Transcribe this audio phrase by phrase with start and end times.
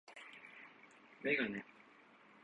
[1.21, 1.63] メガネ